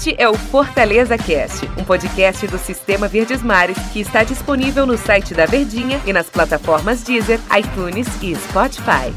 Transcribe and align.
Este 0.00 0.16
é 0.16 0.26
o 0.26 0.32
Fortaleza 0.32 1.18
Cast, 1.18 1.66
um 1.78 1.84
podcast 1.84 2.46
do 2.46 2.56
Sistema 2.56 3.06
Verdes 3.06 3.42
Mares 3.42 3.76
que 3.92 4.00
está 4.00 4.24
disponível 4.24 4.86
no 4.86 4.96
site 4.96 5.34
da 5.34 5.44
Verdinha 5.44 6.00
e 6.06 6.12
nas 6.14 6.30
plataformas 6.30 7.04
Deezer, 7.04 7.38
iTunes 7.54 8.06
e 8.22 8.34
Spotify. 8.34 9.12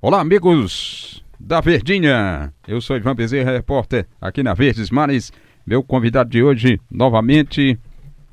Olá, 0.00 0.22
amigos 0.22 1.22
da 1.38 1.60
Verdinha. 1.60 2.54
Eu 2.66 2.80
sou 2.80 2.96
Ivan 2.96 3.14
Bezerra, 3.14 3.52
repórter 3.52 4.06
aqui 4.18 4.42
na 4.42 4.54
Verdes 4.54 4.88
Mares. 4.88 5.30
Meu 5.66 5.82
convidado 5.82 6.30
de 6.30 6.42
hoje, 6.42 6.80
novamente, 6.90 7.78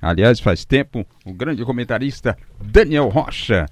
aliás, 0.02 0.40
faz 0.40 0.64
tempo, 0.64 1.06
o 1.26 1.34
grande 1.34 1.66
comentarista 1.66 2.38
Daniel 2.58 3.10
Rocha. 3.10 3.66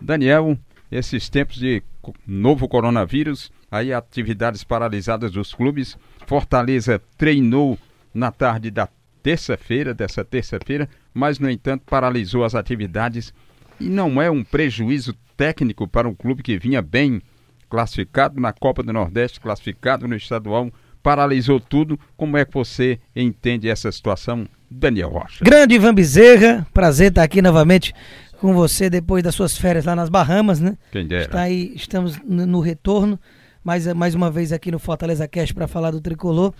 Daniel, 0.00 0.56
esses 0.90 1.28
tempos 1.28 1.56
de 1.56 1.82
novo 2.26 2.66
coronavírus, 2.66 3.52
aí 3.70 3.92
atividades 3.92 4.64
paralisadas 4.64 5.32
dos 5.32 5.54
clubes. 5.54 5.96
Fortaleza 6.26 7.00
treinou 7.16 7.78
na 8.12 8.30
tarde 8.30 8.70
da 8.70 8.88
terça-feira, 9.22 9.92
dessa 9.92 10.24
terça-feira, 10.24 10.88
mas 11.12 11.38
no 11.38 11.50
entanto 11.50 11.84
paralisou 11.86 12.44
as 12.44 12.54
atividades 12.54 13.34
e 13.80 13.88
não 13.88 14.22
é 14.22 14.30
um 14.30 14.42
prejuízo 14.42 15.14
técnico 15.36 15.86
para 15.86 16.08
um 16.08 16.14
clube 16.14 16.42
que 16.42 16.58
vinha 16.58 16.80
bem 16.80 17.20
classificado 17.68 18.40
na 18.40 18.52
Copa 18.52 18.82
do 18.82 18.92
Nordeste, 18.92 19.40
classificado 19.40 20.06
no 20.06 20.14
estadual, 20.14 20.70
paralisou 21.02 21.60
tudo. 21.60 21.98
Como 22.16 22.36
é 22.36 22.44
que 22.44 22.54
você 22.54 22.98
entende 23.14 23.68
essa 23.68 23.90
situação, 23.92 24.46
Daniel 24.70 25.10
Rocha? 25.10 25.44
Grande 25.44 25.74
Ivan 25.74 25.94
Bezerra, 25.94 26.66
prazer 26.72 27.08
estar 27.08 27.22
aqui 27.22 27.42
novamente 27.42 27.92
com 28.40 28.54
você 28.54 28.88
depois 28.88 29.22
das 29.22 29.34
suas 29.34 29.56
férias 29.56 29.84
lá 29.84 29.96
nas 29.96 30.08
Bahamas, 30.08 30.60
né? 30.60 30.76
Quem 30.92 31.06
dera. 31.06 31.24
Está 31.24 31.42
aí, 31.42 31.72
estamos 31.74 32.18
no, 32.24 32.46
no 32.46 32.60
retorno, 32.60 33.18
mais, 33.66 33.84
mais 33.94 34.14
uma 34.14 34.30
vez 34.30 34.52
aqui 34.52 34.70
no 34.70 34.78
Fortaleza 34.78 35.26
Cast 35.26 35.52
para 35.52 35.66
falar 35.66 35.90
do 35.90 36.00
tricolor. 36.00 36.54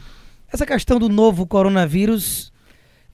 Essa 0.53 0.67
questão 0.67 0.99
do 0.99 1.09
novo 1.09 1.47
coronavírus 1.47 2.53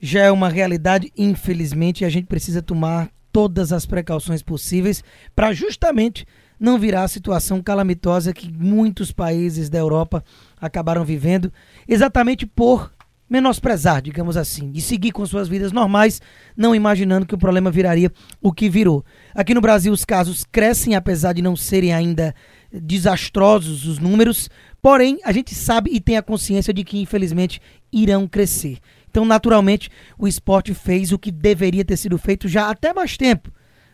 já 0.01 0.23
é 0.23 0.31
uma 0.31 0.49
realidade, 0.49 1.13
infelizmente, 1.15 2.01
e 2.01 2.05
a 2.05 2.09
gente 2.09 2.25
precisa 2.25 2.59
tomar 2.59 3.11
todas 3.31 3.71
as 3.71 3.85
precauções 3.85 4.41
possíveis 4.41 5.03
para 5.35 5.53
justamente 5.53 6.25
não 6.59 6.79
virar 6.79 7.03
a 7.03 7.07
situação 7.07 7.61
calamitosa 7.61 8.33
que 8.33 8.51
muitos 8.51 9.11
países 9.11 9.69
da 9.69 9.77
Europa 9.77 10.23
acabaram 10.59 11.05
vivendo, 11.05 11.53
exatamente 11.87 12.47
por 12.47 12.91
menosprezar, 13.29 14.01
digamos 14.01 14.37
assim, 14.37 14.71
e 14.73 14.81
seguir 14.81 15.11
com 15.11 15.25
suas 15.25 15.47
vidas 15.47 15.71
normais, 15.71 16.19
não 16.57 16.75
imaginando 16.75 17.25
que 17.25 17.35
o 17.35 17.37
problema 17.37 17.71
viraria 17.71 18.11
o 18.41 18.51
que 18.51 18.69
virou. 18.69 19.05
Aqui 19.33 19.53
no 19.53 19.61
Brasil 19.61 19.93
os 19.93 20.03
casos 20.03 20.45
crescem, 20.51 20.95
apesar 20.95 21.33
de 21.33 21.41
não 21.41 21.55
serem 21.55 21.93
ainda 21.93 22.33
desastrosos 22.73 23.85
os 23.85 23.99
números, 23.99 24.49
porém 24.81 25.19
a 25.23 25.31
gente 25.31 25.53
sabe 25.53 25.91
e 25.93 25.99
tem 25.99 26.17
a 26.17 26.21
consciência 26.21 26.73
de 26.73 26.83
que 26.83 26.99
infelizmente 26.99 27.61
irão 27.91 28.27
crescer. 28.27 28.79
Então, 29.09 29.25
naturalmente, 29.25 29.89
o 30.17 30.27
esporte 30.27 30.73
fez 30.73 31.11
o 31.11 31.19
que 31.19 31.31
deveria 31.31 31.85
ter 31.85 31.97
sido 31.97 32.17
feito 32.17 32.47
já 32.47 32.69
até 32.69 32.93
mais 32.93 33.15
tempo 33.15 33.51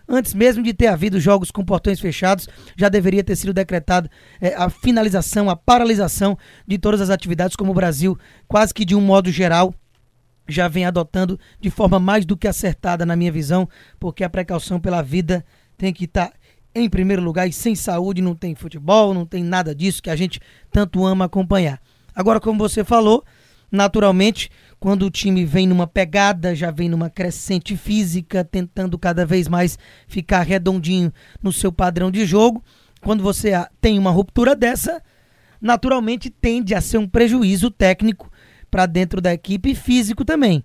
antes 0.10 0.34
mesmo 0.34 0.64
de 0.64 0.74
ter 0.74 0.88
havido 0.88 1.20
jogos 1.20 1.52
com 1.52 1.64
portões 1.64 2.00
fechados, 2.00 2.50
já 2.76 2.90
deveria 2.90 3.24
ter 3.24 3.36
sido 3.36 3.54
decretada 3.54 4.10
é, 4.42 4.56
a 4.56 4.70
finalização, 4.70 5.50
a 5.50 5.56
paralisação 5.56 6.38
de 6.68 6.80
todas 6.80 7.00
as 7.00 7.12
atividades, 7.12 7.56
como 7.56 7.72
o 7.72 7.76
Brasil, 7.76 8.18
quase 8.48 8.74
que 8.74 8.84
de 8.84 8.96
um 8.96 9.02
modo 9.02 9.32
geral, 9.32 9.74
já 10.48 10.68
vem 10.68 10.84
adotando 10.84 11.40
de 11.62 11.70
forma 11.70 12.00
mais 12.00 12.26
do 12.26 12.36
que 12.36 12.48
acertada, 12.48 13.06
na 13.06 13.16
minha 13.16 13.32
visão, 13.32 13.70
porque 14.00 14.24
a 14.24 14.30
precaução 14.30 14.80
pela 14.80 15.04
vida 15.04 15.46
tem 15.78 15.94
que 15.94 16.06
estar. 16.06 16.34
Em 16.74 16.88
primeiro 16.88 17.22
lugar, 17.22 17.48
e 17.48 17.54
sem 17.54 17.74
saúde 17.74 18.22
não 18.22 18.36
tem 18.36 18.54
futebol, 18.54 19.14
não 19.14 19.26
tem 19.26 19.44
nada 19.44 19.74
disso 19.74 20.04
que 20.04 20.10
a 20.10 20.16
gente 20.16 20.40
tanto 20.72 21.06
ama 21.06 21.26
acompanhar. 21.26 21.82
Agora, 22.14 22.40
como 22.40 22.60
você 22.60 22.84
falou, 22.84 23.24
naturalmente, 23.72 24.52
quando 24.80 25.06
o 25.06 25.10
time 25.10 25.46
vem 25.46 25.66
numa 25.66 25.88
pegada, 25.88 26.56
já 26.56 26.70
vem 26.70 26.88
numa 26.88 27.10
crescente 27.10 27.76
física, 27.76 28.44
tentando 28.44 29.00
cada 29.00 29.26
vez 29.26 29.48
mais 29.48 29.80
ficar 30.08 30.44
redondinho 30.44 31.12
no 31.42 31.52
seu 31.52 31.72
padrão 31.72 32.12
de 32.12 32.26
jogo. 32.26 32.64
Quando 33.02 33.24
você 33.24 33.52
tem 33.82 33.98
uma 33.98 34.12
ruptura 34.12 34.56
dessa, 34.56 35.02
naturalmente 35.60 36.30
tende 36.30 36.76
a 36.76 36.82
ser 36.82 36.98
um 36.98 37.08
prejuízo 37.08 37.72
técnico 37.72 38.32
para 38.70 38.86
dentro 38.86 39.20
da 39.20 39.34
equipe 39.34 39.72
e 39.72 39.76
físico 39.76 40.24
também. 40.24 40.64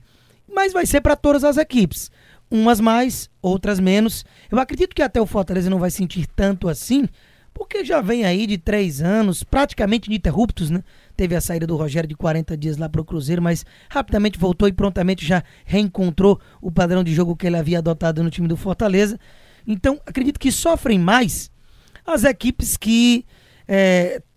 Mas 0.52 0.72
vai 0.72 0.84
ser 0.84 1.00
para 1.00 1.16
todas 1.16 1.42
as 1.44 1.56
equipes. 1.56 2.10
Umas 2.54 2.78
mais, 2.78 3.28
outras 3.42 3.80
menos. 3.80 4.24
Eu 4.48 4.60
acredito 4.60 4.94
que 4.94 5.02
até 5.02 5.20
o 5.20 5.26
Fortaleza 5.26 5.68
não 5.68 5.80
vai 5.80 5.90
sentir 5.90 6.24
tanto 6.36 6.68
assim, 6.68 7.08
porque 7.52 7.84
já 7.84 8.00
vem 8.00 8.24
aí 8.24 8.46
de 8.46 8.56
três 8.56 9.02
anos, 9.02 9.42
praticamente 9.42 10.08
ininterruptos, 10.08 10.70
né? 10.70 10.84
Teve 11.16 11.34
a 11.34 11.40
saída 11.40 11.66
do 11.66 11.74
Rogério 11.74 12.08
de 12.08 12.14
40 12.14 12.56
dias 12.56 12.76
lá 12.76 12.88
para 12.88 13.00
o 13.00 13.04
Cruzeiro, 13.04 13.42
mas 13.42 13.66
rapidamente 13.90 14.38
voltou 14.38 14.68
e 14.68 14.72
prontamente 14.72 15.26
já 15.26 15.42
reencontrou 15.64 16.40
o 16.62 16.70
padrão 16.70 17.02
de 17.02 17.12
jogo 17.12 17.34
que 17.34 17.44
ele 17.44 17.56
havia 17.56 17.78
adotado 17.78 18.22
no 18.22 18.30
time 18.30 18.46
do 18.46 18.56
Fortaleza. 18.56 19.18
Então, 19.66 20.00
acredito 20.06 20.38
que 20.38 20.52
sofrem 20.52 20.96
mais 20.96 21.50
as 22.06 22.22
equipes 22.22 22.76
que 22.76 23.26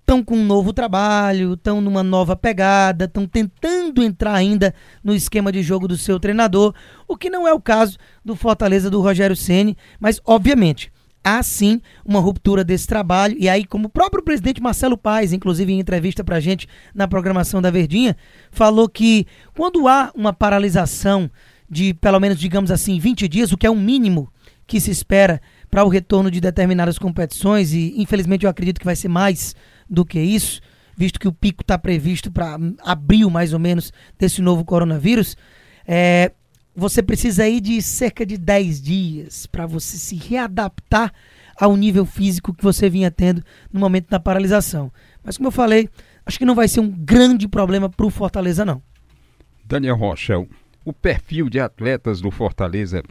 estão 0.08 0.24
com 0.24 0.38
um 0.38 0.46
novo 0.46 0.72
trabalho, 0.72 1.56
estão 1.56 1.82
numa 1.82 2.02
nova 2.02 2.34
pegada, 2.34 3.04
estão 3.04 3.28
tentando 3.28 4.02
entrar 4.02 4.36
ainda 4.36 4.74
no 5.04 5.14
esquema 5.14 5.52
de 5.52 5.62
jogo 5.62 5.86
do 5.86 5.98
seu 5.98 6.18
treinador, 6.18 6.74
o 7.06 7.18
que 7.18 7.30
não 7.30 7.46
é 7.46 7.54
o 7.54 7.60
caso 7.60 7.98
do 8.24 8.34
Fortaleza 8.34 8.90
do 8.90 9.02
Rogério 9.02 9.36
Ceni, 9.36 9.76
mas 10.00 10.22
obviamente 10.24 10.90
há 11.22 11.44
sim 11.44 11.82
uma 12.06 12.22
ruptura 12.22 12.64
desse 12.64 12.88
trabalho. 12.88 13.36
E 13.38 13.50
aí, 13.50 13.66
como 13.66 13.88
o 13.88 13.90
próprio 13.90 14.24
presidente 14.24 14.62
Marcelo 14.62 14.98
Paes, 14.98 15.34
inclusive 15.34 15.74
em 15.74 15.80
entrevista 15.80 16.24
pra 16.24 16.40
gente 16.40 16.70
na 16.96 17.06
programação 17.06 17.62
da 17.62 17.70
Verdinha, 17.70 18.16
falou 18.50 18.88
que 18.88 19.28
quando 19.54 19.90
há 19.90 20.10
uma 20.16 20.32
paralisação 20.32 21.30
de 21.70 21.94
pelo 21.96 22.18
menos, 22.22 22.40
digamos 22.40 22.72
assim, 22.72 22.98
20 22.98 23.28
dias, 23.28 23.52
o 23.52 23.58
que 23.58 23.68
é 23.68 23.70
o 23.70 23.76
mínimo 23.76 24.32
que 24.66 24.80
se 24.80 24.90
espera 24.90 25.42
para 25.70 25.84
o 25.84 25.90
retorno 25.90 26.32
de 26.32 26.40
determinadas 26.40 26.98
competições, 26.98 27.74
e 27.74 27.94
infelizmente 27.98 28.46
eu 28.46 28.50
acredito 28.50 28.80
que 28.80 28.86
vai 28.86 28.96
ser 28.96 29.10
mais 29.10 29.54
do 29.90 30.06
que 30.06 30.20
isso, 30.20 30.62
visto 30.96 31.20
que 31.20 31.28
o 31.28 31.34
pico 31.34 31.62
está 31.62 31.78
previsto 31.78 32.32
para 32.32 32.58
abril 32.84 33.30
mais 33.30 33.54
ou 33.54 33.60
menos 33.60 33.94
desse 34.18 34.42
novo 34.42 34.66
coronavírus. 34.66 35.38
É, 35.88 36.32
você 36.76 37.02
precisa 37.02 37.44
aí 37.44 37.60
de 37.60 37.82
cerca 37.82 38.26
de 38.26 38.38
10 38.38 38.82
dias 38.82 39.46
para 39.46 39.66
você 39.66 39.98
se 39.98 40.16
readaptar 40.16 41.12
ao 41.60 41.76
nível 41.76 42.06
físico 42.06 42.54
que 42.54 42.64
você 42.64 42.90
vinha 42.90 43.10
tendo 43.10 43.44
no 43.72 43.80
momento 43.80 44.10
da 44.10 44.20
paralisação. 44.20 44.92
Mas 45.24 45.38
como 45.38 45.48
eu 45.48 45.52
falei, 45.52 45.90
acho 46.26 46.38
que 46.38 46.46
não 46.46 46.54
vai 46.54 46.68
ser 46.68 46.80
um 46.80 46.90
grande 46.90 47.48
problema 47.48 47.90
para 47.90 48.06
o 48.06 48.10
Fortaleza 48.12 48.64
não. 48.64 48.82
Daniel 49.66 49.98
Rochel, 49.98 50.48
o 50.86 50.94
perfil 50.94 51.50
de 51.50 51.60
atletas 51.60 52.22
do 52.22 52.32
Fortaleza 52.32 53.04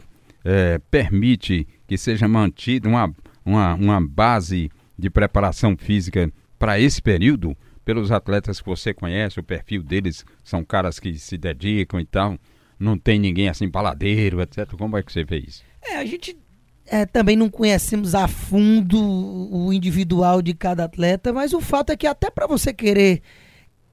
é, 0.43 0.79
permite 0.89 1.67
que 1.85 1.97
seja 1.97 2.27
mantida 2.27 2.87
uma, 2.87 3.13
uma, 3.45 3.73
uma 3.75 4.01
base 4.01 4.71
de 4.97 5.09
preparação 5.09 5.75
física 5.77 6.31
para 6.57 6.79
esse 6.79 7.01
período? 7.01 7.57
Pelos 7.83 8.11
atletas 8.11 8.59
que 8.59 8.67
você 8.67 8.93
conhece, 8.93 9.39
o 9.39 9.43
perfil 9.43 9.81
deles 9.81 10.25
são 10.43 10.63
caras 10.63 10.99
que 10.99 11.17
se 11.17 11.37
dedicam 11.37 12.01
e 12.01 12.05
tal 12.05 12.37
não 12.79 12.97
tem 12.97 13.19
ninguém 13.19 13.49
assim 13.49 13.69
paladeiro, 13.69 14.41
etc. 14.41 14.69
Como 14.77 14.97
é 14.97 15.03
que 15.03 15.11
você 15.11 15.23
vê 15.23 15.39
isso? 15.39 15.63
É, 15.81 15.97
a 15.97 16.05
gente 16.05 16.37
é, 16.85 17.05
também 17.05 17.35
não 17.35 17.49
conhecemos 17.49 18.13
a 18.15 18.27
fundo 18.27 18.97
o 18.99 19.73
individual 19.73 20.41
de 20.41 20.53
cada 20.53 20.85
atleta, 20.85 21.33
mas 21.33 21.53
o 21.53 21.61
fato 21.61 21.91
é 21.91 21.97
que 21.97 22.07
até 22.07 22.29
para 22.29 22.47
você 22.47 22.73
querer 22.73 23.21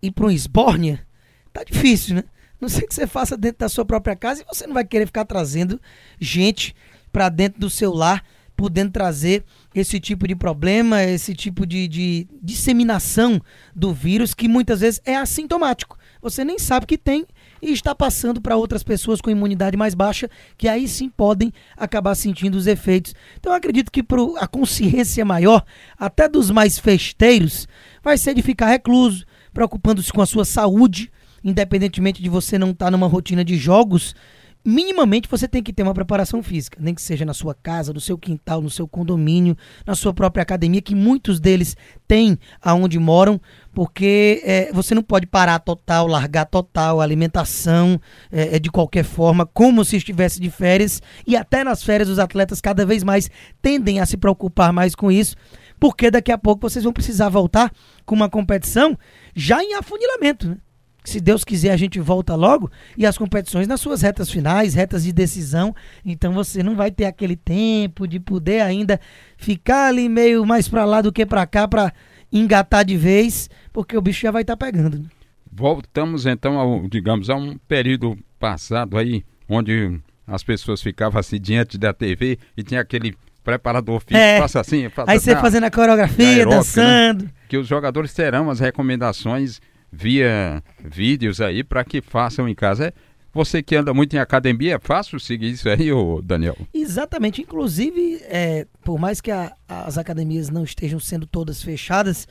ir 0.03 0.11
para 0.11 0.27
um 0.27 0.31
esbórnia, 0.31 1.07
tá 1.53 1.65
difícil, 1.65 2.17
né? 2.17 2.25
Não 2.61 2.69
sei 2.69 2.87
que 2.87 2.95
você 2.95 3.07
faça 3.07 3.37
dentro 3.37 3.59
da 3.59 3.69
sua 3.69 3.85
própria 3.85 4.17
casa 4.17 4.43
e 4.43 4.45
você 4.45 4.67
não 4.67 4.75
vai 4.75 4.85
querer 4.85 5.07
ficar 5.07 5.25
trazendo 5.25 5.81
gente 6.19 6.75
para 7.13 7.29
dentro 7.29 7.61
do 7.61 7.71
seu 7.71 7.93
lar, 7.93 8.25
podendo 8.57 8.93
trazer 8.93 9.45
esse 9.75 9.99
tipo 9.99 10.27
de 10.29 10.35
problema, 10.35 11.03
esse 11.03 11.35
tipo 11.35 11.67
de, 11.67 11.89
de 11.89 12.29
disseminação 12.43 13.41
do 13.75 13.93
vírus 13.93 14.35
que 14.35 14.49
muitas 14.49 14.81
vezes 14.81 15.01
é 15.05 15.17
assintomático. 15.17 15.99
Você 16.23 16.45
nem 16.45 16.59
sabe 16.59 16.87
que 16.87 16.97
tem 16.97 17.27
e 17.61 17.73
está 17.73 17.95
passando 17.95 18.41
para 18.41 18.57
outras 18.57 18.83
pessoas 18.83 19.21
com 19.21 19.31
imunidade 19.31 19.77
mais 19.77 19.95
baixa, 19.95 20.31
que 20.57 20.69
aí 20.69 20.89
sim 20.89 21.09
podem 21.09 21.53
acabar 21.77 22.15
sentindo 22.15 22.57
os 22.57 22.67
efeitos. 22.67 23.15
Então 23.39 23.53
acredito 23.53 23.91
que 23.91 24.03
pro, 24.03 24.37
a 24.39 24.47
consciência 24.47 25.25
maior, 25.25 25.65
até 25.99 26.29
dos 26.29 26.51
mais 26.51 26.79
festeiros, 26.79 27.69
vai 28.03 28.17
ser 28.17 28.35
de 28.35 28.43
ficar 28.43 28.69
recluso, 28.69 29.27
preocupando-se 29.53 30.13
com 30.13 30.23
a 30.23 30.27
sua 30.27 30.45
saúde, 30.45 31.11
independentemente 31.43 32.23
de 32.23 32.29
você 32.29 32.59
não 32.59 32.71
estar 32.71 32.87
tá 32.87 32.91
numa 32.91 33.07
rotina 33.07 33.45
de 33.45 33.57
jogos 33.57 34.15
minimamente 34.65 35.29
você 35.29 35.47
tem 35.47 35.63
que 35.63 35.73
ter 35.73 35.83
uma 35.83 35.93
preparação 35.93 36.43
física, 36.43 36.79
nem 36.81 36.95
que 36.95 37.03
seja 37.03 37.25
na 37.25 37.35
sua 37.35 37.55
casa, 37.55 37.93
no 37.93 38.01
seu 38.01 38.17
quintal, 38.17 38.63
no 38.63 38.71
seu 38.71 38.89
condomínio, 38.89 39.57
na 39.87 39.95
sua 39.95 40.15
própria 40.15 40.43
academia, 40.43 40.81
que 40.81 40.95
muitos 40.95 41.39
deles 41.39 41.77
têm 42.09 42.39
aonde 42.63 42.99
moram, 42.99 43.39
porque 43.75 44.41
é, 44.43 44.73
você 44.73 44.95
não 44.95 45.03
pode 45.03 45.27
parar 45.27 45.59
total, 45.59 46.07
largar 46.07 46.47
total 46.47 47.01
a 47.01 47.05
alimentação 47.05 48.01
é, 48.33 48.57
é, 48.57 48.59
de 48.59 48.71
qualquer 48.71 49.05
forma, 49.05 49.45
como 49.45 49.85
se 49.85 49.97
estivesse 49.97 50.41
de 50.41 50.49
férias, 50.49 51.03
e 51.27 51.37
até 51.37 51.63
nas 51.63 51.83
férias 51.83 52.09
os 52.09 52.19
atletas 52.19 52.61
cada 52.61 52.87
vez 52.87 53.05
mais 53.05 53.31
tendem 53.61 54.01
a 54.01 54.07
se 54.07 54.17
preocupar 54.17 54.73
mais 54.73 54.95
com 54.95 55.13
isso, 55.13 55.37
porque 55.79 56.11
daqui 56.11 56.33
a 56.33 56.39
pouco 56.39 56.63
vocês 56.69 56.85
vão 56.85 56.93
precisar 56.93 57.29
voltar 57.29 57.71
com 58.07 58.15
uma 58.15 58.31
competição 58.31 58.97
já 59.35 59.63
em 59.63 59.75
afunilamento, 59.75 60.49
né? 60.49 60.57
Se 61.05 61.21
Deus 61.21 61.45
quiser, 61.45 61.71
a 61.71 61.77
gente 61.77 62.01
volta 62.01 62.35
logo 62.35 62.71
e 62.97 63.05
as 63.05 63.19
competições 63.19 63.69
nas 63.69 63.79
suas 63.79 64.01
retas 64.01 64.31
finais, 64.31 64.73
retas 64.73 65.05
de 65.05 65.13
decisão. 65.13 65.75
Então 66.03 66.33
você 66.33 66.63
não 66.63 66.75
vai 66.75 66.91
ter 66.91 67.05
aquele 67.05 67.37
tempo 67.37 68.09
de 68.09 68.19
poder 68.19 68.63
ainda 68.63 68.99
ficar 69.37 69.89
ali 69.89 70.09
meio 70.09 70.47
mais 70.47 70.67
para 70.67 70.87
lá 70.87 71.03
do 71.03 71.13
que 71.13 71.27
para 71.27 71.47
cá 71.47 71.69
para 71.69 71.93
engatar 72.33 72.87
de 72.87 72.97
vez, 72.97 73.51
porque 73.71 73.97
o 73.97 74.01
bicho 74.01 74.23
já 74.23 74.31
vai 74.31 74.43
estar 74.43 74.57
tá 74.57 74.67
pegando. 74.67 74.99
Né? 74.99 75.05
Voltamos 75.53 76.25
então 76.25 76.59
ao, 76.59 76.89
digamos, 76.89 77.29
a 77.29 77.37
um 77.37 77.59
período 77.69 78.19
passado 78.41 78.97
aí, 78.97 79.23
onde 79.47 80.01
as 80.27 80.43
pessoas 80.43 80.83
ficavam 80.83 81.21
assim 81.21 81.39
diante 81.39 81.77
da 81.77 81.93
TV 81.93 82.39
e 82.57 82.63
tinha 82.63 82.81
aquele 82.81 83.15
preparador 83.45 84.01
físico, 84.01 84.17
é. 84.17 84.41
passa 84.41 84.61
assim, 84.61 84.91
Aí 85.07 85.21
você 85.21 85.37
fazendo 85.37 85.65
a 85.65 85.71
coreografia, 85.71 86.27
aeróbica, 86.27 86.51
né? 86.51 86.57
dançando. 86.57 87.25
Né? 87.25 87.31
Que 87.47 87.59
os 87.59 87.69
jogadores 87.69 88.15
terão 88.15 88.49
as 88.49 88.59
recomendações 88.59 89.61
via 89.95 90.63
vídeos 90.85 91.41
aí 91.41 91.63
para 91.63 91.85
que 91.85 92.01
façam 92.01 92.49
em 92.49 92.55
casa. 92.55 92.87
É, 92.87 92.93
você 93.33 93.63
que 93.63 93.75
anda 93.75 93.93
muito 93.93 94.15
em 94.15 94.19
academia, 94.19 94.77
é 94.77 94.79
fácil 94.79 95.19
seguir 95.19 95.51
isso 95.51 95.69
aí, 95.69 95.93
ô 95.93 96.23
Daniel? 96.23 96.57
Exatamente. 96.73 97.43
Inclusive, 97.43 98.21
é, 98.25 98.67
por 98.85 98.99
mais 98.99 99.21
que 99.21 99.31
a, 99.31 99.53
as 99.69 99.99
academias 99.99 100.51
não 100.51 100.63
estejam 100.63 101.01
sendo 101.01 101.27
todas 101.27 101.63
fechadas, 101.63 102.29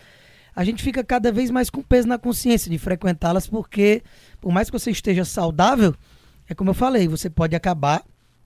a 0.56 0.64
gente 0.64 0.82
fica 0.82 1.04
cada 1.04 1.32
vez 1.32 1.52
mais 1.52 1.70
com 1.70 1.82
peso 1.82 2.08
na 2.08 2.18
consciência 2.18 2.72
de 2.72 2.78
frequentá-las, 2.78 3.48
porque 3.48 4.02
por 4.40 4.52
mais 4.52 4.70
que 4.70 4.80
você 4.80 4.92
esteja 4.92 5.26
saudável, 5.26 5.94
é 6.48 6.54
como 6.54 6.70
eu 6.70 6.74
falei, 6.74 7.08
você 7.08 7.30
pode 7.30 7.56
acabar 7.56 8.04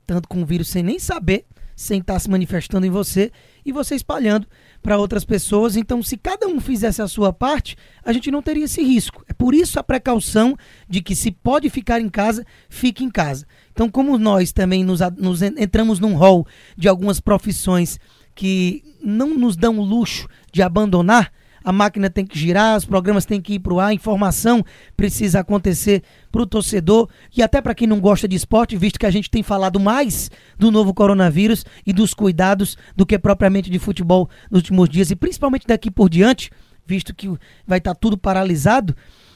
tanto 0.07 0.27
com 0.27 0.41
o 0.41 0.45
vírus 0.45 0.69
sem 0.69 0.81
nem 0.81 0.97
saber, 0.97 1.45
sem 1.75 1.99
estar 1.99 2.17
se 2.17 2.29
manifestando 2.29 2.87
em 2.87 2.89
você 2.89 3.31
e 3.63 3.71
você 3.71 3.93
espalhando 3.93 4.47
para 4.81 4.97
outras 4.97 5.23
pessoas. 5.23 5.75
Então, 5.75 6.01
se 6.01 6.17
cada 6.17 6.47
um 6.47 6.59
fizesse 6.59 7.01
a 7.03 7.07
sua 7.07 7.31
parte, 7.31 7.75
a 8.03 8.11
gente 8.11 8.31
não 8.31 8.41
teria 8.41 8.65
esse 8.65 8.81
risco. 8.81 9.23
É 9.27 9.33
por 9.33 9.53
isso 9.53 9.77
a 9.79 9.83
precaução 9.83 10.57
de 10.89 11.01
que 11.01 11.15
se 11.15 11.29
pode 11.29 11.69
ficar 11.69 12.01
em 12.01 12.09
casa, 12.09 12.43
fique 12.67 13.03
em 13.03 13.11
casa. 13.11 13.45
Então, 13.71 13.89
como 13.89 14.17
nós 14.17 14.51
também 14.51 14.83
nos, 14.83 15.01
nos 15.17 15.43
entramos 15.43 15.99
num 15.99 16.15
rol 16.15 16.47
de 16.75 16.87
algumas 16.87 17.19
profissões 17.19 17.99
que 18.33 18.83
não 19.03 19.35
nos 19.35 19.55
dão 19.55 19.77
o 19.77 19.83
luxo 19.83 20.27
de 20.51 20.63
abandonar, 20.63 21.31
a 21.67 21.71
máquina 21.73 22.09
tem 22.09 22.25
que 22.25 22.39
girar, 22.39 22.77
os 22.77 22.85
programas 22.85 23.25
têm 23.25 23.41
que 23.41 23.55
ir 23.55 23.59
para 23.59 23.73
o 23.73 23.79
ar, 23.81 23.87
a 23.87 23.93
informação 23.93 24.63
precisa 24.95 25.41
acontecer 25.41 26.01
para 26.31 26.41
o 26.41 26.45
torcedor 26.45 27.09
e 27.35 27.43
até 27.43 27.61
para 27.61 27.75
quem 27.75 27.85
não 27.85 27.99
gosta 27.99 28.25
de 28.25 28.37
esporte, 28.37 28.77
visto 28.77 28.97
que 28.97 29.05
a 29.05 29.11
gente 29.11 29.29
tem 29.29 29.43
falado 29.43 29.77
mais 29.77 30.31
do 30.57 30.71
novo 30.71 30.93
coronavírus 30.93 31.65
e 31.85 31.91
dos 31.91 32.13
cuidados 32.13 32.77
do 32.95 33.05
que 33.05 33.19
propriamente 33.19 33.69
de 33.69 33.79
futebol 33.79 34.29
nos 34.49 34.59
últimos 34.59 34.87
dias 34.87 35.11
e 35.11 35.15
principalmente 35.17 35.67
daqui 35.67 35.91
por 35.91 36.09
diante, 36.09 36.51
visto 36.85 37.13
que 37.13 37.27
vai 37.67 37.79
estar 37.79 37.93
tá 37.93 37.99
tudo 37.99 38.17
paralisado, 38.17 38.95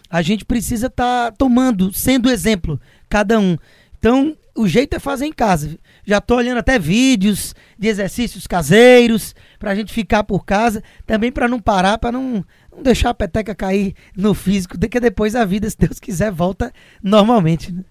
a 0.10 0.22
gente 0.22 0.46
precisa 0.46 0.88
estar 0.88 1.32
tá 1.32 1.36
tomando, 1.38 1.92
sendo 1.92 2.30
exemplo, 2.30 2.80
cada 3.10 3.38
um. 3.42 3.58
Então, 4.00 4.38
o 4.56 4.68
jeito 4.68 4.96
é 4.96 5.00
fazer 5.00 5.26
em 5.26 5.34
casa. 5.34 5.78
Já 6.06 6.18
estou 6.18 6.38
olhando 6.38 6.58
até 6.58 6.78
vídeos 6.78 7.56
de 7.78 7.88
exercícios 7.88 8.48
caseiros 8.48 9.36
para 9.58 9.72
a 9.72 9.76
gente 9.76 9.94
ficar 9.94 10.24
por 10.24 10.46
casa, 10.46 10.84
também 11.06 11.32
para 11.32 11.48
não 11.48 11.60
parar, 11.60 11.98
para 11.98 12.12
não, 12.12 12.46
não, 12.72 12.84
deixar 12.84 13.12
a 13.12 13.14
peteca 13.14 13.56
cair 13.56 13.96
no 14.16 14.34
físico, 14.34 14.78
que 14.78 15.00
depois 15.00 15.36
a 15.36 15.46
vida, 15.46 15.70
se 15.70 15.78
Deus 15.78 16.00
quiser, 16.00 16.32
volta 16.32 16.72
normalmente. 17.02 17.72
Né? 17.72 17.84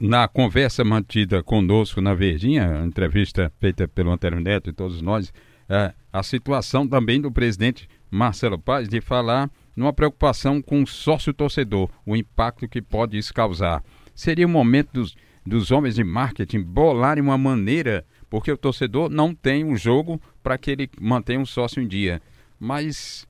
Na 0.00 0.28
conversa 0.28 0.84
mantida 0.84 1.42
conosco 1.42 2.00
na 2.00 2.14
Verdinha, 2.14 2.82
entrevista 2.84 3.50
feita 3.58 3.88
pelo 3.88 4.10
Antônio 4.10 4.40
Neto 4.40 4.70
e 4.70 4.72
todos 4.72 5.00
nós, 5.00 5.32
é, 5.68 5.92
a 6.12 6.22
situação 6.22 6.86
também 6.86 7.20
do 7.20 7.32
presidente 7.32 7.88
Marcelo 8.10 8.58
Paz 8.58 8.88
de 8.88 9.00
falar 9.00 9.50
numa 9.74 9.92
preocupação 9.92 10.62
com 10.62 10.82
o 10.82 10.86
sócio 10.86 11.32
torcedor, 11.32 11.88
o 12.06 12.14
impacto 12.14 12.68
que 12.68 12.80
pode 12.82 13.16
isso 13.16 13.32
causar. 13.32 13.82
Seria 14.14 14.46
o 14.46 14.48
momento 14.48 14.92
dos 14.92 15.16
dos 15.46 15.70
homens 15.70 15.94
de 15.94 16.04
marketing 16.04 16.62
bolarem 16.62 17.22
uma 17.22 17.36
maneira, 17.36 18.04
porque 18.30 18.50
o 18.50 18.56
torcedor 18.56 19.10
não 19.10 19.34
tem 19.34 19.64
um 19.64 19.76
jogo 19.76 20.20
para 20.42 20.56
que 20.56 20.70
ele 20.70 20.90
mantenha 21.00 21.40
um 21.40 21.46
sócio 21.46 21.82
em 21.82 21.86
dia. 21.86 22.22
Mas 22.58 23.26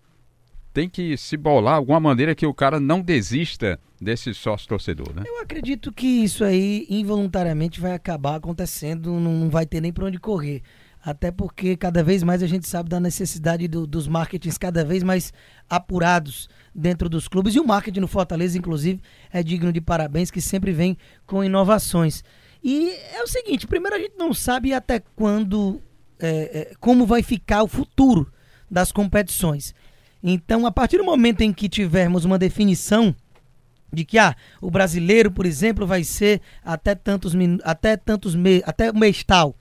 tem 0.73 0.89
que 0.89 1.17
se 1.17 1.37
bolar 1.37 1.77
alguma 1.77 2.01
maneira 2.01 2.35
que 2.35 2.47
o 2.47 2.55
cara 2.55 2.81
não 2.81 3.01
desista 3.01 3.79
desse 4.01 4.35
sócio 4.35 4.69
torcedor, 4.69 5.15
né? 5.15 5.23
Eu 5.25 5.41
acredito 5.41 5.93
que 5.93 6.07
isso 6.07 6.45
aí 6.45 6.87
involuntariamente 6.91 7.81
vai 7.81 7.93
acabar 7.93 8.37
acontecendo, 8.37 9.13
não 9.13 9.49
vai 9.49 9.67
ter 9.67 9.81
nem 9.81 9.93
para 9.93 10.07
onde 10.07 10.19
correr. 10.19 10.63
Até 11.03 11.31
porque 11.31 11.77
cada 11.77 12.03
vez 12.03 12.23
mais 12.23 12.43
a 12.43 12.47
gente 12.47 12.67
sabe 12.67 12.89
da 12.89 12.99
necessidade 12.99 13.69
do, 13.69 13.87
dos 13.87 14.09
marketings 14.09 14.57
cada 14.57 14.85
vez 14.85 15.03
mais 15.03 15.33
apurados 15.69 16.49
dentro 16.75 17.09
dos 17.09 17.29
clubes. 17.29 17.55
E 17.55 17.61
o 17.61 17.67
marketing 17.67 18.01
no 18.01 18.09
Fortaleza, 18.09 18.59
inclusive, 18.59 19.01
é 19.33 19.43
digno 19.43 19.73
de 19.73 19.81
parabéns, 19.81 20.31
que 20.31 20.41
sempre 20.41 20.73
vem 20.73 20.97
com 21.27 21.45
inovações. 21.45 22.25
E 22.63 22.91
é 23.13 23.23
o 23.23 23.27
seguinte: 23.27 23.67
primeiro, 23.67 23.97
a 23.97 23.99
gente 23.99 24.15
não 24.19 24.35
sabe 24.35 24.73
até 24.73 25.01
quando, 25.15 25.81
é, 26.19 26.29
é, 26.29 26.75
como 26.81 27.07
vai 27.07 27.23
ficar 27.23 27.63
o 27.63 27.69
futuro 27.69 28.31
das 28.71 28.91
competições. 28.91 29.75
Então, 30.23 30.67
a 30.67 30.73
partir 30.73 30.97
do 30.97 31.05
momento 31.05 31.43
em 31.43 31.53
que 31.53 31.69
tivermos 31.69 32.25
uma 32.25 32.39
definição 32.39 33.15
de 33.93 34.05
que 34.05 34.19
ah, 34.19 34.35
o 34.61 34.71
brasileiro, 34.71 35.31
por 35.31 35.47
exemplo, 35.47 35.87
vai 35.87 36.03
ser 36.03 36.41
até 36.65 36.95
tantos 36.95 37.33
até 37.63 37.97
tantos 37.97 38.35
meses, 38.35 38.63
até 38.67 38.91
o 38.91 38.97
mês 38.97 39.23
tal 39.23 39.55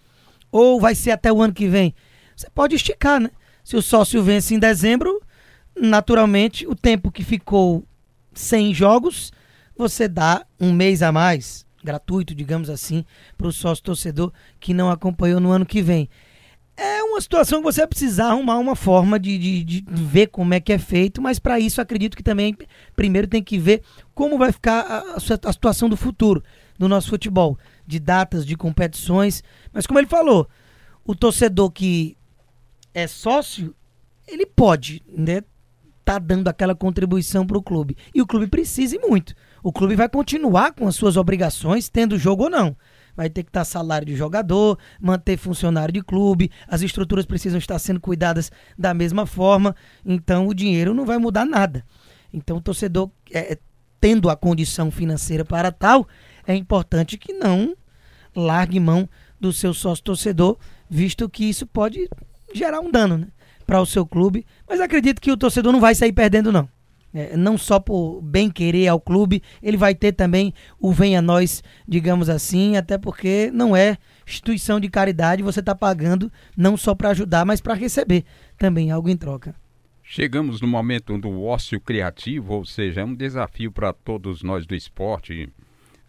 ou 0.54 0.80
vai 0.80 0.94
ser 0.94 1.10
até 1.10 1.33
o 1.33 1.42
ano 1.42 1.51
que 1.51 1.68
vem? 1.68 1.95
Você 2.36 2.48
pode 2.51 2.75
esticar, 2.75 3.19
né? 3.19 3.31
Se 3.63 3.75
o 3.75 3.81
sócio 3.81 4.21
vence 4.21 4.54
em 4.54 4.60
dezembro, 4.60 5.19
naturalmente 5.75 6.68
o 6.68 6.75
tempo 6.75 7.12
que 7.12 7.24
ficou 7.24 7.84
sem 8.34 8.74
jogos, 8.74 9.31
você 9.75 10.08
dá 10.08 10.46
um 10.60 10.72
mês 10.72 11.02
a 11.02 11.12
mais, 11.12 11.66
gratuito, 11.84 12.34
digamos 12.34 12.70
assim, 12.70 13.06
para 13.38 13.48
o 13.48 13.52
sócio 13.52 13.84
torcedor 13.84 14.31
que 14.60 14.74
não 14.74 14.90
acompanhou 14.90 15.40
no 15.40 15.52
ano 15.52 15.66
que 15.66 15.81
vem. 15.81 16.10
É 16.75 17.04
uma 17.04 17.22
situação 17.22 17.60
que 17.60 17.66
você 17.66 17.81
vai 17.81 17.88
precisar 17.88 18.30
arrumar 18.30 18.58
uma 18.58 18.75
forma 18.75 19.20
de, 19.20 19.38
de, 19.38 19.64
de 19.64 20.04
ver 20.04 20.28
como 20.28 20.56
é 20.56 20.60
que 20.60 20.74
é 20.74 20.80
feito, 20.80 21.22
mas 21.22 21.38
para 21.38 21.60
isso 21.60 21.80
acredito 21.80 22.18
que 22.18 22.24
também 22.24 22.58
primeiro 22.96 23.28
tem 23.28 23.44
que 23.44 23.60
ver 23.60 23.84
como 24.16 24.40
vai 24.40 24.52
ficar 24.52 24.80
a, 24.81 25.16
a 25.18 25.54
situação 25.54 25.88
do 25.88 25.96
futuro 25.96 26.44
do 26.78 26.90
nosso 26.90 27.10
futebol 27.10 27.60
de 27.86 28.00
datas, 28.00 28.46
de 28.46 28.56
competições. 28.56 29.44
Mas 29.72 29.86
como 29.86 30.00
ele 30.00 30.08
falou, 30.08 30.50
o 31.06 31.14
torcedor 31.14 31.70
que 31.70 32.18
é 32.94 33.06
sócio, 33.06 33.75
ele 34.28 34.46
pode, 34.46 35.04
né? 35.08 35.44
Tá 36.05 36.19
dando 36.19 36.47
aquela 36.47 36.75
contribuição 36.75 37.45
para 37.45 37.57
o 37.57 37.63
clube. 37.63 37.95
E 38.13 38.22
o 38.22 38.27
clube 38.27 38.48
precisa 38.48 38.98
muito. 39.00 39.33
O 39.62 39.72
clube 39.72 39.95
vai 39.95 40.10
continuar 40.10 40.74
com 40.74 40.88
as 40.88 40.95
suas 40.95 41.15
obrigações, 41.15 41.89
tendo 41.89 42.17
jogo 42.17 42.43
ou 42.43 42.50
não. 42.50 42.75
Vai 43.15 43.29
ter 43.29 43.43
que 43.43 43.50
estar 43.50 43.63
salário 43.63 44.07
de 44.07 44.15
jogador, 44.15 44.77
manter 45.00 45.38
funcionário 45.38 45.93
de 45.93 46.01
clube, 46.01 46.51
as 46.67 46.81
estruturas 46.81 47.25
precisam 47.25 47.60
estar 47.60 47.77
sendo 47.79 48.01
cuidadas 48.01 48.51
da 48.77 48.93
mesma 48.93 49.25
forma. 49.25 49.75
Então 50.05 50.48
o 50.48 50.53
dinheiro 50.53 50.93
não 50.93 51.05
vai 51.05 51.17
mudar 51.17 51.45
nada. 51.45 51.86
Então 52.33 52.57
o 52.57 52.62
torcedor, 52.62 53.12
é, 53.31 53.57
tendo 54.01 54.29
a 54.29 54.36
condição 54.36 54.89
financeira 54.89 55.45
para 55.45 55.72
tal, 55.72 56.07
é 56.45 56.55
importante 56.55 57.17
que 57.17 57.31
não 57.33 57.75
largue 58.36 58.79
mão 58.79 59.07
do 59.39 59.53
seu 59.53 59.74
sócio 59.74 60.03
torcedor, 60.03 60.57
visto 60.89 61.29
que 61.29 61.45
isso 61.45 61.67
pode 61.67 62.10
gerar 62.53 62.79
um 62.79 62.91
dano 62.91 63.17
né, 63.17 63.27
para 63.65 63.82
o 63.82 63.86
seu 63.86 64.05
clube. 64.05 64.46
Mas 64.67 64.79
acredito 64.79 65.22
que 65.22 65.32
o 65.32 65.38
torcedor 65.38 65.72
não 65.72 65.79
vai 65.79 65.96
sair 65.96 66.13
perdendo, 66.13 66.51
não. 66.51 66.67
É, 67.13 67.38
não 67.38 67.60
só 67.60 67.79
por 67.79 68.22
bem 68.22 68.50
querer 68.50 68.88
ao 68.88 69.00
clube, 69.00 69.43
ele 69.62 69.77
vai 69.77 69.93
ter 69.93 70.13
também 70.13 70.51
o 70.79 70.91
venha 70.91 71.22
nós, 71.22 71.62
digamos 71.88 72.27
assim, 72.27 72.75
até 72.75 72.98
porque 72.98 73.51
não 73.53 73.75
é 73.75 73.98
instituição 74.27 74.79
de 74.79 74.89
caridade, 74.89 75.43
você 75.43 75.60
está 75.60 75.75
pagando 75.75 76.32
não 76.58 76.75
só 76.75 76.96
para 76.96 77.10
ajudar, 77.10 77.46
mas 77.46 77.62
para 77.62 77.75
receber 77.75 78.25
também 78.58 78.89
algo 78.89 79.10
em 79.10 79.17
troca. 79.17 79.53
Chegamos 80.01 80.60
no 80.60 80.67
momento 80.67 81.15
do 81.17 81.43
ócio 81.43 81.79
criativo, 81.79 82.55
ou 82.55 82.65
seja, 82.65 83.01
é 83.01 83.05
um 83.05 83.15
desafio 83.15 83.72
para 83.72 83.93
todos 83.93 84.41
nós 84.41 84.65
do 84.65 84.74
esporte, 84.74 85.50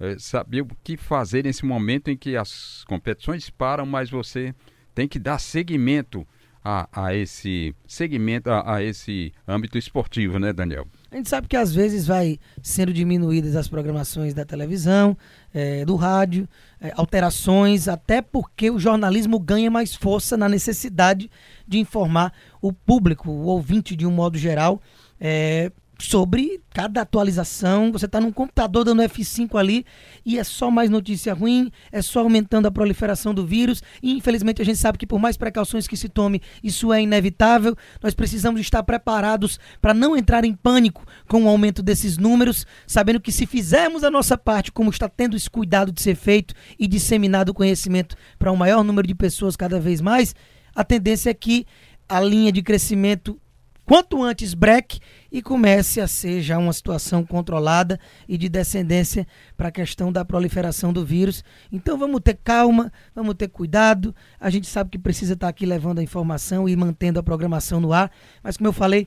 é, 0.00 0.18
saber 0.18 0.62
o 0.62 0.68
que 0.82 0.96
fazer 0.96 1.44
nesse 1.44 1.66
momento 1.66 2.10
em 2.10 2.16
que 2.16 2.34
as 2.34 2.82
competições 2.88 3.50
param, 3.50 3.84
mas 3.84 4.10
você 4.10 4.54
tem 4.94 5.06
que 5.06 5.18
dar 5.18 5.38
seguimento 5.38 6.26
a, 6.64 6.88
a 6.90 7.14
esse 7.14 7.74
segmento, 7.86 8.50
a, 8.50 8.76
a, 8.76 8.82
esse 8.82 9.32
âmbito 9.46 9.76
esportivo, 9.76 10.38
né, 10.38 10.52
Daniel? 10.52 10.86
A 11.10 11.16
gente 11.16 11.28
sabe 11.28 11.46
que 11.46 11.56
às 11.56 11.74
vezes 11.74 12.06
vai 12.06 12.38
sendo 12.62 12.92
diminuídas 12.92 13.54
as 13.54 13.68
programações 13.68 14.32
da 14.32 14.44
televisão, 14.44 15.16
é, 15.52 15.84
do 15.84 15.94
rádio, 15.94 16.48
é, 16.80 16.90
alterações, 16.96 17.86
até 17.86 18.22
porque 18.22 18.70
o 18.70 18.78
jornalismo 18.78 19.38
ganha 19.38 19.70
mais 19.70 19.94
força 19.94 20.36
na 20.36 20.48
necessidade 20.48 21.30
de 21.68 21.78
informar 21.78 22.32
o 22.62 22.72
público, 22.72 23.30
o 23.30 23.44
ouvinte 23.44 23.94
de 23.94 24.06
um 24.06 24.10
modo 24.10 24.38
geral, 24.38 24.80
é, 25.20 25.70
sobre 25.98 26.60
cada 26.70 27.02
atualização. 27.02 27.92
Você 27.92 28.06
está 28.06 28.20
num 28.20 28.32
computador 28.32 28.84
dando 28.84 29.02
F5 29.02 29.58
ali 29.58 29.86
e 30.24 30.38
é 30.38 30.44
só 30.44 30.70
mais 30.70 30.90
notícia 30.90 31.32
ruim, 31.32 31.70
é 31.92 32.02
só 32.02 32.20
aumentando 32.20 32.66
a 32.66 32.70
proliferação 32.70 33.32
do 33.32 33.46
vírus. 33.46 33.82
E 34.02 34.16
infelizmente 34.16 34.60
a 34.60 34.64
gente 34.64 34.78
sabe 34.78 34.98
que 34.98 35.06
por 35.06 35.18
mais 35.18 35.36
precauções 35.36 35.86
que 35.86 35.96
se 35.96 36.08
tome, 36.08 36.42
isso 36.62 36.92
é 36.92 37.02
inevitável. 37.02 37.76
Nós 38.02 38.14
precisamos 38.14 38.60
estar 38.60 38.82
preparados 38.82 39.58
para 39.80 39.94
não 39.94 40.16
entrar 40.16 40.44
em 40.44 40.54
pânico 40.54 41.06
com 41.28 41.44
o 41.44 41.48
aumento 41.48 41.82
desses 41.82 42.18
números, 42.18 42.66
sabendo 42.86 43.20
que 43.20 43.32
se 43.32 43.46
fizermos 43.46 44.04
a 44.04 44.10
nossa 44.10 44.36
parte, 44.36 44.72
como 44.72 44.90
está 44.90 45.08
tendo 45.08 45.36
esse 45.36 45.48
cuidado 45.48 45.92
de 45.92 46.02
ser 46.02 46.16
feito 46.16 46.54
e 46.78 46.86
disseminado 46.86 47.50
o 47.50 47.54
conhecimento 47.54 48.16
para 48.38 48.52
um 48.52 48.56
maior 48.56 48.82
número 48.82 49.06
de 49.06 49.14
pessoas 49.14 49.56
cada 49.56 49.78
vez 49.78 50.00
mais, 50.00 50.34
a 50.74 50.82
tendência 50.82 51.30
é 51.30 51.34
que 51.34 51.66
a 52.08 52.20
linha 52.20 52.52
de 52.52 52.62
crescimento 52.62 53.40
quanto 53.84 54.22
antes 54.22 54.54
breque 54.54 54.98
e 55.30 55.42
comece 55.42 56.00
a 56.00 56.06
ser 56.06 56.40
já 56.40 56.58
uma 56.58 56.72
situação 56.72 57.24
controlada 57.24 57.98
e 58.28 58.38
de 58.38 58.48
descendência 58.48 59.26
para 59.56 59.68
a 59.68 59.72
questão 59.72 60.12
da 60.12 60.24
proliferação 60.24 60.92
do 60.92 61.04
vírus. 61.04 61.44
Então 61.72 61.98
vamos 61.98 62.20
ter 62.22 62.38
calma, 62.42 62.92
vamos 63.14 63.34
ter 63.34 63.48
cuidado. 63.48 64.14
A 64.40 64.50
gente 64.50 64.66
sabe 64.66 64.90
que 64.90 64.98
precisa 64.98 65.34
estar 65.34 65.48
aqui 65.48 65.66
levando 65.66 65.98
a 65.98 66.02
informação 66.02 66.68
e 66.68 66.76
mantendo 66.76 67.18
a 67.18 67.22
programação 67.22 67.80
no 67.80 67.92
ar, 67.92 68.10
mas 68.42 68.56
como 68.56 68.68
eu 68.68 68.72
falei, 68.72 69.06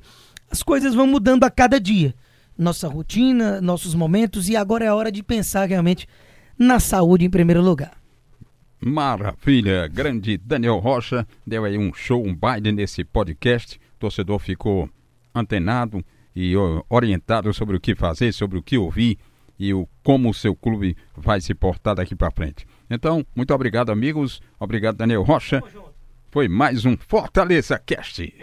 as 0.49 0.63
coisas 0.63 0.93
vão 0.93 1.07
mudando 1.07 1.43
a 1.43 1.49
cada 1.49 1.79
dia. 1.79 2.13
Nossa 2.57 2.87
rotina, 2.87 3.61
nossos 3.61 3.93
momentos 3.93 4.49
e 4.49 4.55
agora 4.55 4.85
é 4.85 4.87
a 4.87 4.95
hora 4.95 5.11
de 5.11 5.21
pensar 5.21 5.67
realmente 5.67 6.07
na 6.57 6.79
saúde 6.79 7.25
em 7.25 7.29
primeiro 7.29 7.61
lugar. 7.61 7.91
Maravilha, 8.79 9.87
grande 9.87 10.37
Daniel 10.37 10.77
Rocha 10.77 11.27
deu 11.45 11.65
aí 11.65 11.77
um 11.77 11.93
show, 11.93 12.23
um 12.23 12.35
baile 12.35 12.71
nesse 12.71 13.03
podcast 13.03 13.79
torcedor 13.97 14.39
ficou 14.39 14.89
antenado 15.33 16.03
e 16.35 16.53
orientado 16.89 17.53
sobre 17.53 17.75
o 17.75 17.79
que 17.79 17.95
fazer, 17.95 18.31
sobre 18.31 18.57
o 18.57 18.63
que 18.63 18.77
ouvir 18.77 19.17
e 19.59 19.73
o, 19.73 19.87
como 20.03 20.29
o 20.29 20.33
seu 20.33 20.55
clube 20.55 20.95
vai 21.15 21.41
se 21.41 21.53
portar 21.53 21.95
daqui 21.95 22.15
para 22.15 22.31
frente. 22.31 22.65
Então, 22.89 23.25
muito 23.35 23.53
obrigado, 23.53 23.91
amigos. 23.91 24.41
Obrigado, 24.59 24.97
Daniel 24.97 25.23
Rocha. 25.23 25.61
Foi 26.29 26.47
mais 26.47 26.85
um 26.85 26.95
Fortaleza 26.95 27.79
Cast. 27.79 28.33